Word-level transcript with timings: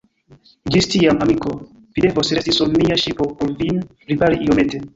Ĝis 0.75 0.87
tiam, 0.93 1.19
amiko, 1.25 1.53
vi 1.97 2.05
devos 2.07 2.33
resti 2.39 2.55
sur 2.57 2.73
mia 2.79 2.99
ŝipo 3.05 3.31
por 3.43 3.55
vin 3.61 3.81
ripari 4.13 4.45
iomete. 4.47 4.87